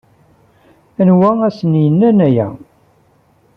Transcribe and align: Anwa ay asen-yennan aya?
Anwa 1.01 1.29
ay 1.33 1.41
asen-yennan 1.47 2.17
aya? 2.27 2.47